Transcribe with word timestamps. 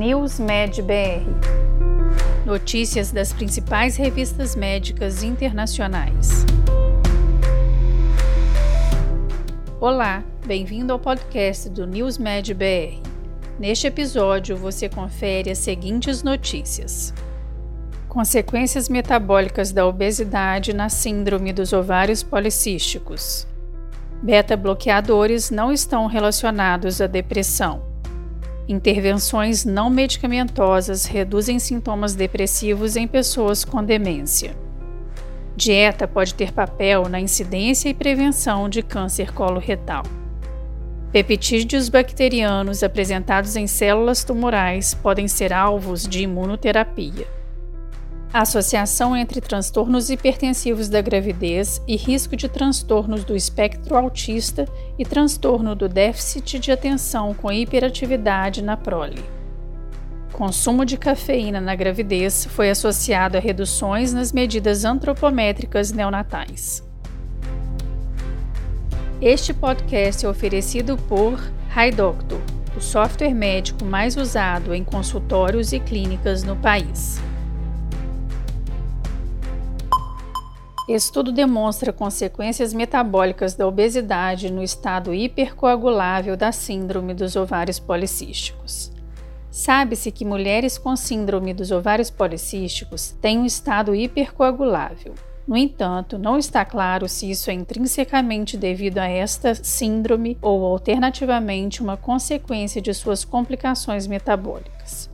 NewsMed 0.00 0.80
BR. 0.80 1.28
Notícias 2.46 3.12
das 3.12 3.34
principais 3.34 3.96
revistas 3.96 4.56
médicas 4.56 5.22
internacionais. 5.22 6.46
Olá, 9.78 10.24
bem-vindo 10.46 10.90
ao 10.90 10.98
podcast 10.98 11.68
do 11.68 11.86
NewsMed 11.86 12.54
BR. 12.54 12.98
Neste 13.58 13.88
episódio, 13.88 14.56
você 14.56 14.88
confere 14.88 15.50
as 15.50 15.58
seguintes 15.58 16.22
notícias. 16.22 17.12
Consequências 18.08 18.88
metabólicas 18.88 19.70
da 19.70 19.86
obesidade 19.86 20.72
na 20.72 20.88
síndrome 20.88 21.52
dos 21.52 21.74
ovários 21.74 22.22
policísticos. 22.22 23.46
Beta-bloqueadores 24.22 25.50
não 25.50 25.70
estão 25.70 26.06
relacionados 26.06 27.02
à 27.02 27.06
depressão. 27.06 27.89
Intervenções 28.70 29.64
não 29.64 29.90
medicamentosas 29.90 31.04
reduzem 31.04 31.58
sintomas 31.58 32.14
depressivos 32.14 32.94
em 32.94 33.04
pessoas 33.04 33.64
com 33.64 33.82
demência. 33.82 34.56
Dieta 35.56 36.06
pode 36.06 36.34
ter 36.34 36.52
papel 36.52 37.08
na 37.08 37.18
incidência 37.18 37.88
e 37.88 37.94
prevenção 37.94 38.68
de 38.68 38.80
câncer 38.80 39.32
coloretal. 39.32 40.04
Peptídeos 41.10 41.88
bacterianos 41.88 42.84
apresentados 42.84 43.56
em 43.56 43.66
células 43.66 44.22
tumorais 44.22 44.94
podem 44.94 45.26
ser 45.26 45.52
alvos 45.52 46.06
de 46.06 46.22
imunoterapia. 46.22 47.39
A 48.32 48.42
associação 48.42 49.16
entre 49.16 49.40
transtornos 49.40 50.08
hipertensivos 50.08 50.88
da 50.88 51.00
gravidez 51.00 51.82
e 51.86 51.96
risco 51.96 52.36
de 52.36 52.48
transtornos 52.48 53.24
do 53.24 53.34
espectro 53.34 53.96
autista 53.96 54.68
e 54.96 55.04
transtorno 55.04 55.74
do 55.74 55.88
déficit 55.88 56.60
de 56.60 56.70
atenção 56.70 57.34
com 57.34 57.50
hiperatividade 57.50 58.62
na 58.62 58.76
prole. 58.76 59.24
Consumo 60.32 60.84
de 60.84 60.96
cafeína 60.96 61.60
na 61.60 61.74
gravidez 61.74 62.44
foi 62.44 62.70
associado 62.70 63.36
a 63.36 63.40
reduções 63.40 64.12
nas 64.12 64.32
medidas 64.32 64.84
antropométricas 64.84 65.90
neonatais. 65.90 66.88
Este 69.20 69.52
podcast 69.52 70.24
é 70.24 70.28
oferecido 70.28 70.96
por 70.96 71.42
HiDoctor, 71.76 72.40
o 72.76 72.80
software 72.80 73.34
médico 73.34 73.84
mais 73.84 74.16
usado 74.16 74.72
em 74.72 74.84
consultórios 74.84 75.72
e 75.72 75.80
clínicas 75.80 76.44
no 76.44 76.54
país. 76.54 77.20
Estudo 80.92 81.30
demonstra 81.30 81.92
consequências 81.92 82.74
metabólicas 82.74 83.54
da 83.54 83.64
obesidade 83.64 84.50
no 84.50 84.60
estado 84.60 85.14
hipercoagulável 85.14 86.36
da 86.36 86.50
síndrome 86.50 87.14
dos 87.14 87.36
ovários 87.36 87.78
policísticos. 87.78 88.90
Sabe-se 89.52 90.10
que 90.10 90.24
mulheres 90.24 90.78
com 90.78 90.96
síndrome 90.96 91.54
dos 91.54 91.70
ovários 91.70 92.10
policísticos 92.10 93.14
têm 93.20 93.38
um 93.38 93.46
estado 93.46 93.94
hipercoagulável. 93.94 95.14
No 95.46 95.56
entanto, 95.56 96.18
não 96.18 96.36
está 96.36 96.64
claro 96.64 97.08
se 97.08 97.30
isso 97.30 97.50
é 97.50 97.54
intrinsecamente 97.54 98.56
devido 98.56 98.98
a 98.98 99.08
esta 99.08 99.54
síndrome 99.54 100.36
ou 100.42 100.64
alternativamente 100.64 101.80
uma 101.80 101.96
consequência 101.96 102.82
de 102.82 102.92
suas 102.92 103.24
complicações 103.24 104.08
metabólicas. 104.08 105.09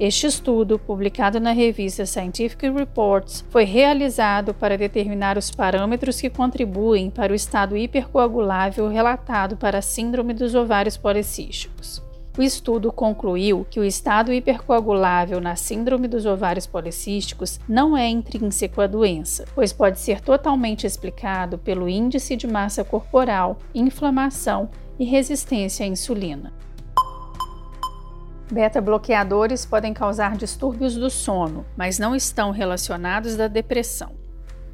Este 0.00 0.26
estudo, 0.26 0.78
publicado 0.78 1.38
na 1.38 1.52
revista 1.52 2.06
Scientific 2.06 2.70
Reports, 2.70 3.44
foi 3.50 3.64
realizado 3.64 4.54
para 4.54 4.78
determinar 4.78 5.36
os 5.36 5.50
parâmetros 5.50 6.18
que 6.18 6.30
contribuem 6.30 7.10
para 7.10 7.34
o 7.34 7.36
estado 7.36 7.76
hipercoagulável 7.76 8.88
relatado 8.88 9.58
para 9.58 9.76
a 9.80 9.82
síndrome 9.82 10.32
dos 10.32 10.54
ovários 10.54 10.96
policísticos. 10.96 12.02
O 12.38 12.42
estudo 12.42 12.90
concluiu 12.90 13.66
que 13.70 13.78
o 13.78 13.84
estado 13.84 14.32
hipercoagulável 14.32 15.38
na 15.38 15.54
síndrome 15.54 16.08
dos 16.08 16.24
ovários 16.24 16.66
policísticos 16.66 17.60
não 17.68 17.94
é 17.94 18.08
intrínseco 18.08 18.80
à 18.80 18.86
doença, 18.86 19.44
pois 19.54 19.70
pode 19.70 20.00
ser 20.00 20.22
totalmente 20.22 20.86
explicado 20.86 21.58
pelo 21.58 21.86
índice 21.86 22.36
de 22.36 22.46
massa 22.46 22.82
corporal, 22.82 23.58
inflamação 23.74 24.70
e 24.98 25.04
resistência 25.04 25.84
à 25.84 25.86
insulina. 25.86 26.54
Beta-bloqueadores 28.50 29.64
podem 29.64 29.94
causar 29.94 30.36
distúrbios 30.36 30.96
do 30.96 31.08
sono, 31.08 31.64
mas 31.76 31.98
não 31.98 32.16
estão 32.16 32.50
relacionados 32.50 33.38
à 33.38 33.46
depressão. 33.46 34.18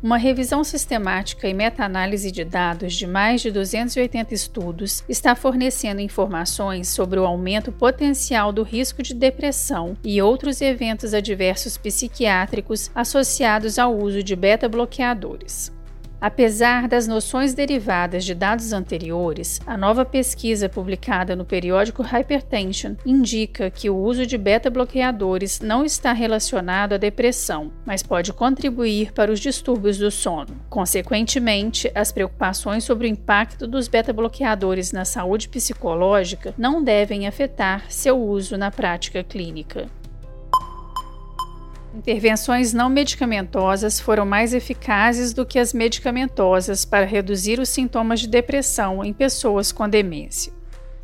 Uma 0.03 0.19
revisão 0.19 0.63
sistemática 0.63 1.49
e 1.49 1.55
meta-análise 1.55 2.31
de 2.31 2.45
dados 2.45 2.95
de 2.95 3.07
mais 3.07 3.41
de 3.41 3.51
280 3.51 4.35
estudos 4.35 5.03
está 5.09 5.35
fornecendo 5.35 6.01
informações 6.01 6.89
sobre 6.89 7.19
o 7.19 7.27
aumento 7.27 7.73
potencial 7.73 8.53
do 8.53 8.63
risco 8.63 9.03
de 9.03 9.15
depressão 9.15 9.97
e 10.05 10.21
outros 10.21 10.61
eventos 10.61 11.13
adversos 11.13 11.77
psiquiátricos 11.77 12.91
associados 12.95 13.79
ao 13.79 13.97
uso 13.97 14.23
de 14.23 14.37
beta-bloqueadores. 14.37 15.76
Apesar 16.21 16.89
das 16.89 17.07
noções 17.07 17.53
derivadas 17.53 18.25
de 18.25 18.35
dados 18.35 18.73
anteriores, 18.73 19.61
a 19.67 19.77
nova 19.77 20.05
pesquisa 20.05 20.69
publicada 20.69 21.37
no 21.37 21.45
periódico 21.45 22.03
Hypertension 22.03 22.95
indica 23.05 23.71
que 23.71 23.91
o 23.91 23.97
uso 23.97 24.27
de 24.27 24.39
beta-bloqueadores 24.39 25.61
não 25.61 25.85
está 25.85 26.13
relacionado 26.15 26.95
à 26.95 26.97
depressão, 26.97 27.71
mas 27.85 28.03
pode 28.03 28.33
contribuir 28.33 29.13
para 29.13 29.31
os 29.31 29.41
distúrbios 29.41 29.99
do 29.99 30.11
sono. 30.11 30.57
Consequentemente, 30.71 31.91
as 31.95 32.11
preocupações 32.11 32.85
sobre 32.85 33.07
o 33.07 33.11
impacto 33.11 33.67
dos 33.67 33.87
beta-bloqueadores 33.87 34.93
na 34.93 35.05
saúde 35.05 35.49
psicológica 35.51 36.55
não 36.57 36.83
devem 36.83 37.27
afetar 37.27 37.91
seu 37.91 38.19
uso 38.19 38.57
na 38.57 38.71
prática 38.71 39.23
clínica. 39.23 39.87
Intervenções 41.95 42.73
não 42.73 42.89
medicamentosas 42.89 43.99
foram 43.99 44.27
mais 44.27 44.53
eficazes 44.53 45.33
do 45.33 45.47
que 45.47 45.59
as 45.59 45.73
medicamentosas 45.73 46.85
para 46.85 47.07
reduzir 47.07 47.59
os 47.59 47.69
sintomas 47.69 48.21
de 48.21 48.29
depressão 48.29 49.05
em 49.05 49.13
pessoas 49.13 49.73
com 49.73 49.89
demência. 49.89 50.53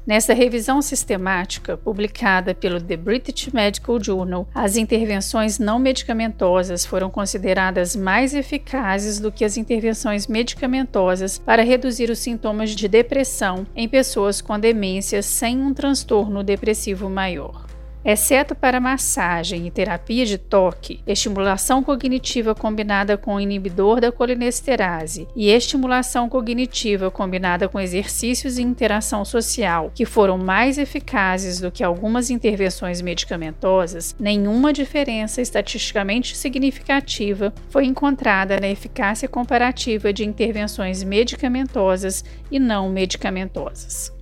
Nessa 0.05 0.35
revisão 0.35 0.83
sistemática, 0.83 1.77
publicada 1.77 2.53
pelo 2.53 2.81
The 2.81 2.97
British 2.97 3.53
Medical 3.53 4.03
Journal, 4.03 4.49
as 4.53 4.77
intervenções 4.77 5.61
não 5.61 5.79
medicamentosas 5.79 6.85
foram 6.85 7.09
consideradas 7.09 7.95
mais 7.95 8.35
eficazes 8.35 9.21
do 9.21 9.31
que 9.31 9.45
as 9.45 9.57
intervenções 9.57 10.27
medicamentosas 10.27 11.39
para 11.39 11.63
reduzir 11.63 12.11
os 12.11 12.19
sintomas 12.19 12.71
de 12.71 12.89
depressão 12.89 13.65
em 13.77 13.89
pessoas 13.89 14.41
com 14.41 14.59
demência 14.59 15.23
sem 15.23 15.61
um 15.61 15.73
transtorno 15.73 16.43
depressivo 16.43 17.09
maior. 17.09 17.72
Exceto 18.05 18.55
para 18.55 18.81
massagem 18.81 19.67
e 19.67 19.71
terapia 19.71 20.27
de 20.27 20.37
toque, 20.37 21.01
estimulação 21.07 21.85
cognitiva 21.85 22.53
combinada 22.53 23.17
com 23.17 23.39
inibidor 23.39 24.01
da 24.01 24.11
colinesterase 24.11 25.29
e 25.37 25.49
estimulação 25.49 26.29
cognitiva 26.29 27.13
combinada 27.13 27.69
com 27.69 27.79
exercícios 27.79 28.59
e 28.59 28.63
interação 28.63 29.25
social, 29.25 29.93
que 29.95 30.05
foram 30.05 30.37
mais 30.37 30.79
eficazes 30.79 31.61
do 31.61 31.71
que 31.71 31.85
algumas 31.85 32.29
intervenções 32.29 33.01
medicamentosas, 33.01 34.17
nenhuma 34.19 34.73
diferença 34.73 35.41
estatisticamente 35.41 36.37
significativa 36.37 37.55
foi 37.71 37.87
encontrada 37.87 38.59
na 38.59 38.69
eficácia 38.69 39.29
comparativa 39.29 40.13
de 40.13 40.25
intervenções 40.25 41.05
medicamentosas 41.05 42.25
e 42.51 42.59
não 42.59 42.89
medicamentosas. 42.89 44.22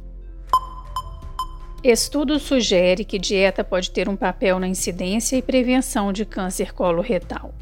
Estudo 1.83 2.39
sugere 2.39 3.07
que 3.07 3.19
dieta 3.19 3.65
pode 3.65 3.91
ter 3.91 4.07
um 4.07 4.15
papel 4.15 4.59
na 4.59 4.69
incidência 4.69 5.35
e 5.37 5.41
prevenção 5.41 6.13
de 6.13 6.27
câncer 6.27 6.75
coloretal. 6.75 7.55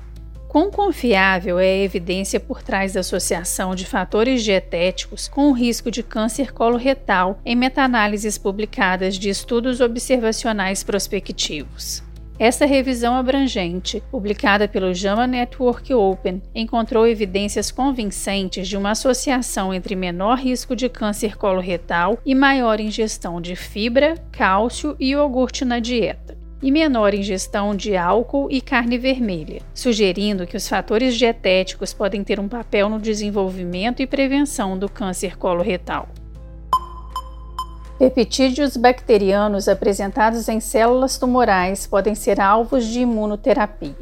Quão 0.49 0.73
confiável 0.73 1.61
é 1.61 1.67
a 1.67 1.85
evidência 1.85 2.41
por 2.41 2.61
trás 2.61 2.95
da 2.95 3.01
associação 3.01 3.77
de 3.77 3.87
fatores 3.87 4.43
dietéticos 4.43 5.29
com 5.29 5.51
o 5.51 5.53
risco 5.53 5.89
de 5.89 6.03
câncer 6.03 6.53
coloretal 6.53 7.39
em 7.45 7.55
meta-análises 7.55 8.37
publicadas 8.37 9.17
de 9.17 9.29
estudos 9.29 9.81
observacionais 9.81 10.83
prospectivos? 10.83 12.03
Essa 12.39 12.67
revisão 12.67 13.17
abrangente, 13.17 14.01
publicada 14.13 14.69
pelo 14.69 14.95
JAMA 14.95 15.27
Network 15.27 15.93
Open, 15.93 16.41
encontrou 16.55 17.05
evidências 17.05 17.73
convincentes 17.73 18.69
de 18.69 18.77
uma 18.77 18.93
associação 18.93 19.75
entre 19.75 19.97
menor 19.97 20.39
risco 20.39 20.77
de 20.77 20.89
câncer 20.89 21.37
coloretal 21.37 22.17
e 22.25 22.37
maior 22.37 22.79
ingestão 22.79 23.41
de 23.41 23.57
fibra, 23.57 24.15
cálcio 24.31 24.95
e 25.01 25.11
iogurte 25.11 25.65
na 25.65 25.81
dieta 25.81 26.39
e 26.63 26.71
menor 26.71 27.15
ingestão 27.15 27.75
de 27.75 27.97
álcool 27.97 28.49
e 28.51 28.61
carne 28.61 28.99
vermelha, 28.99 29.63
sugerindo 29.73 30.47
que 30.47 30.57
os 30.57 30.69
fatores 30.69 31.17
dietéticos 31.17 31.93
podem 31.93 32.25
ter 32.25 32.41
um 32.41 32.49
papel 32.49 32.89
no 32.89 32.99
desenvolvimento 32.99 34.03
e 34.03 34.07
prevenção 34.07 34.77
do 34.77 34.89
câncer 34.89 35.37
coloretal. 35.37 36.09
Peptídeos 37.99 38.77
bacterianos 38.77 39.67
apresentados 39.67 40.49
em 40.49 40.61
células 40.61 41.19
tumorais 41.19 41.85
podem 41.85 42.15
ser 42.15 42.41
alvos 42.41 42.87
de 42.87 43.01
imunoterapia. 43.01 43.93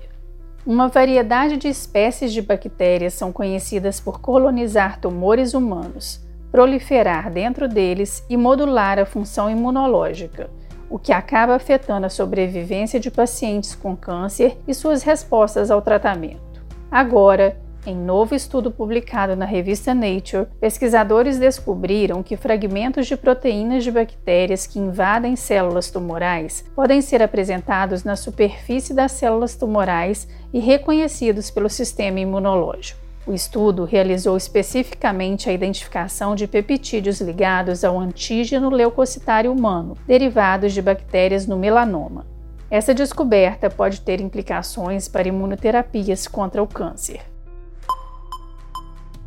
Uma 0.66 0.86
variedade 0.86 1.56
de 1.56 1.68
espécies 1.68 2.30
de 2.30 2.42
bactérias 2.42 3.14
são 3.14 3.32
conhecidas 3.32 3.98
por 3.98 4.20
colonizar 4.20 5.00
tumores 5.00 5.54
humanos, 5.54 6.20
proliferar 6.52 7.32
dentro 7.32 7.66
deles 7.66 8.22
e 8.28 8.36
modular 8.36 8.98
a 8.98 9.06
função 9.06 9.48
imunológica, 9.48 10.50
o 10.90 10.98
que 10.98 11.10
acaba 11.10 11.54
afetando 11.54 12.04
a 12.04 12.10
sobrevivência 12.10 13.00
de 13.00 13.10
pacientes 13.10 13.74
com 13.74 13.96
câncer 13.96 14.58
e 14.68 14.74
suas 14.74 15.02
respostas 15.02 15.70
ao 15.70 15.80
tratamento. 15.80 16.62
Agora, 16.90 17.56
em 17.86 17.94
novo 17.94 18.34
estudo 18.34 18.70
publicado 18.70 19.36
na 19.36 19.44
revista 19.44 19.94
Nature, 19.94 20.48
pesquisadores 20.60 21.38
descobriram 21.38 22.20
que 22.22 22.36
fragmentos 22.36 23.06
de 23.06 23.16
proteínas 23.16 23.84
de 23.84 23.92
bactérias 23.92 24.66
que 24.66 24.80
invadem 24.80 25.36
células 25.36 25.88
tumorais 25.88 26.64
podem 26.74 27.00
ser 27.00 27.22
apresentados 27.22 28.02
na 28.02 28.16
superfície 28.16 28.92
das 28.92 29.12
células 29.12 29.54
tumorais 29.54 30.26
e 30.52 30.58
reconhecidos 30.58 31.48
pelo 31.48 31.70
sistema 31.70 32.18
imunológico. 32.18 33.00
O 33.24 33.32
estudo 33.32 33.84
realizou 33.84 34.36
especificamente 34.36 35.48
a 35.48 35.52
identificação 35.52 36.34
de 36.34 36.46
peptídeos 36.46 37.20
ligados 37.20 37.84
ao 37.84 37.98
antígeno 37.98 38.68
leucocitário 38.68 39.52
humano, 39.52 39.96
derivados 40.06 40.72
de 40.72 40.82
bactérias 40.82 41.46
no 41.46 41.56
melanoma. 41.56 42.26
Essa 42.68 42.92
descoberta 42.92 43.70
pode 43.70 44.00
ter 44.00 44.20
implicações 44.20 45.06
para 45.06 45.28
imunoterapias 45.28 46.26
contra 46.26 46.62
o 46.62 46.66
câncer. 46.66 47.35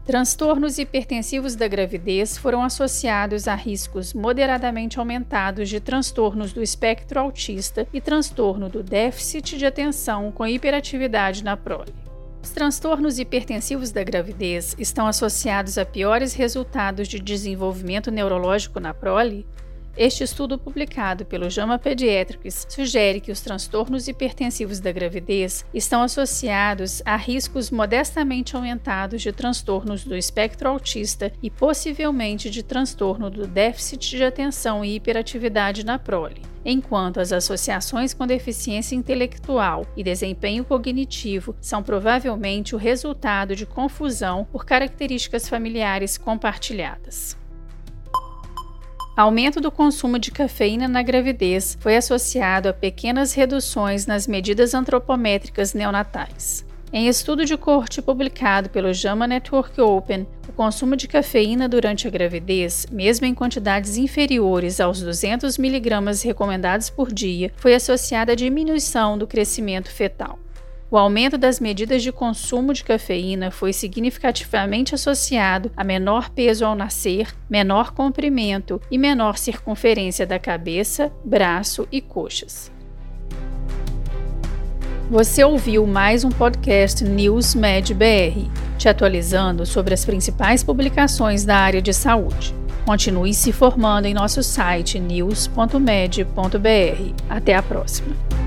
Transtornos 0.09 0.79
hipertensivos 0.79 1.55
da 1.55 1.67
gravidez 1.67 2.35
foram 2.35 2.63
associados 2.63 3.47
a 3.47 3.53
riscos 3.53 4.11
moderadamente 4.11 4.97
aumentados 4.97 5.69
de 5.69 5.79
transtornos 5.79 6.51
do 6.51 6.63
espectro 6.63 7.19
autista 7.19 7.87
e 7.93 8.01
transtorno 8.01 8.67
do 8.67 8.81
déficit 8.81 9.55
de 9.55 9.67
atenção 9.67 10.31
com 10.31 10.47
hiperatividade 10.47 11.43
na 11.43 11.55
prole. 11.55 11.93
Os 12.41 12.49
transtornos 12.49 13.19
hipertensivos 13.19 13.91
da 13.91 14.03
gravidez 14.03 14.75
estão 14.79 15.05
associados 15.05 15.77
a 15.77 15.85
piores 15.85 16.33
resultados 16.33 17.07
de 17.07 17.19
desenvolvimento 17.19 18.09
neurológico 18.09 18.79
na 18.79 18.95
prole, 18.95 19.45
este 19.97 20.23
estudo 20.23 20.57
publicado 20.57 21.25
pelo 21.25 21.49
JAMA 21.49 21.77
Pediatrics 21.77 22.65
sugere 22.69 23.19
que 23.19 23.31
os 23.31 23.41
transtornos 23.41 24.07
hipertensivos 24.07 24.79
da 24.79 24.91
gravidez 24.91 25.65
estão 25.73 26.01
associados 26.01 27.01
a 27.05 27.15
riscos 27.15 27.71
modestamente 27.71 28.55
aumentados 28.55 29.21
de 29.21 29.31
transtornos 29.31 30.03
do 30.03 30.15
espectro 30.15 30.69
autista 30.69 31.31
e 31.41 31.49
possivelmente 31.49 32.49
de 32.49 32.63
transtorno 32.63 33.29
do 33.29 33.47
déficit 33.47 34.17
de 34.17 34.23
atenção 34.23 34.83
e 34.83 34.95
hiperatividade 34.95 35.85
na 35.85 35.97
prole 35.97 36.41
enquanto 36.65 37.19
as 37.19 37.31
associações 37.31 38.13
com 38.13 38.27
deficiência 38.27 38.95
intelectual 38.95 39.85
e 39.95 40.03
desempenho 40.03 40.63
cognitivo 40.63 41.55
são 41.61 41.81
provavelmente 41.81 42.75
o 42.75 42.77
resultado 42.77 43.55
de 43.55 43.65
confusão 43.65 44.45
por 44.51 44.65
características 44.65 45.47
familiares 45.47 46.17
compartilhadas. 46.17 47.38
Aumento 49.19 49.59
do 49.59 49.69
consumo 49.69 50.17
de 50.17 50.31
cafeína 50.31 50.87
na 50.87 51.03
gravidez 51.03 51.77
foi 51.81 51.97
associado 51.97 52.69
a 52.69 52.73
pequenas 52.73 53.33
reduções 53.33 54.05
nas 54.05 54.25
medidas 54.25 54.73
antropométricas 54.73 55.73
neonatais. 55.73 56.65
Em 56.93 57.09
estudo 57.09 57.43
de 57.43 57.57
corte 57.57 58.01
publicado 58.01 58.69
pelo 58.69 58.93
JAMA 58.93 59.27
Network 59.27 59.81
Open, 59.81 60.25
o 60.47 60.53
consumo 60.53 60.95
de 60.95 61.05
cafeína 61.05 61.67
durante 61.67 62.07
a 62.07 62.09
gravidez, 62.09 62.87
mesmo 62.89 63.25
em 63.25 63.35
quantidades 63.35 63.97
inferiores 63.97 64.79
aos 64.79 65.01
200 65.01 65.59
mg 65.59 66.23
recomendados 66.23 66.89
por 66.89 67.11
dia, 67.11 67.51
foi 67.57 67.75
associado 67.75 68.31
à 68.31 68.35
diminuição 68.35 69.17
do 69.17 69.27
crescimento 69.27 69.91
fetal. 69.91 70.39
O 70.91 70.97
aumento 70.97 71.37
das 71.37 71.59
medidas 71.59 72.01
de 72.01 72.11
consumo 72.11 72.73
de 72.73 72.83
cafeína 72.83 73.51
foi 73.51 73.71
significativamente 73.71 74.95
associado 74.95 75.71
a 75.77 75.83
menor 75.83 76.31
peso 76.31 76.65
ao 76.65 76.73
nascer, 76.73 77.27
menor 77.47 77.91
comprimento 77.91 78.81
e 78.89 78.97
menor 78.97 79.37
circunferência 79.37 80.25
da 80.25 80.39
cabeça, 80.39 81.11
braço 81.23 81.87
e 81.91 82.01
coxas. 82.01 82.71
Você 85.11 85.43
ouviu 85.43 85.85
mais 85.85 86.23
um 86.23 86.29
podcast 86.29 87.03
News 87.03 87.53
Med 87.53 87.93
BR, 87.93 88.49
te 88.77 88.89
atualizando 88.89 89.67
sobre 89.67 89.93
as 89.93 90.03
principais 90.03 90.63
publicações 90.63 91.45
da 91.45 91.57
área 91.57 91.83
de 91.83 91.93
saúde. 91.93 92.55
Continue 92.83 93.35
se 93.35 93.51
formando 93.51 94.07
em 94.07 94.15
nosso 94.15 94.41
site 94.41 94.99
news.med.br. 94.99 97.13
Até 97.29 97.53
a 97.53 97.61
próxima. 97.61 98.38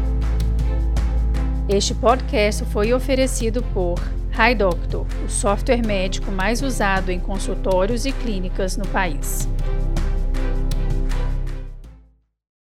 Este 1.68 1.94
podcast 1.94 2.64
foi 2.66 2.92
oferecido 2.92 3.62
por 3.72 3.94
HiDoctor, 4.32 5.06
o 5.24 5.28
software 5.28 5.86
médico 5.86 6.30
mais 6.32 6.60
usado 6.60 7.10
em 7.10 7.20
consultórios 7.20 8.04
e 8.04 8.10
clínicas 8.10 8.76
no 8.76 8.86
país. 8.88 9.48